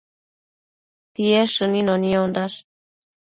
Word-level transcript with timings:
Tied 1.19 1.51
shënino 1.53 1.99
niondash 2.05 2.57